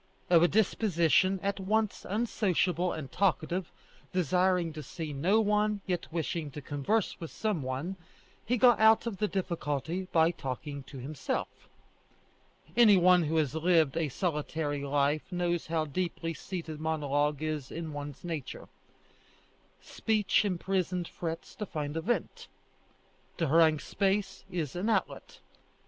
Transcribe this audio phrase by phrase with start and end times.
[0.31, 3.71] Of a disposition at once unsociable and talkative,
[4.11, 7.97] desiring to see no one, yet wishing to converse with some one,
[8.43, 11.69] he got out of the difficulty by talking to himself.
[12.75, 17.93] Any one who has lived a solitary life knows how deeply seated monologue is in
[17.93, 18.67] one's nature.
[19.83, 22.47] Speech imprisoned frets to find a vent.
[23.37, 25.41] To harangue space is an outlet.